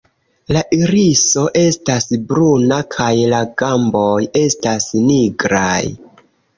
La 0.55 0.61
iriso 0.77 1.43
estas 1.65 2.09
bruna 2.33 2.81
kaj 2.97 3.13
la 3.37 3.45
gamboj 3.65 4.11
estas 4.45 4.93
nigraj. 5.09 5.81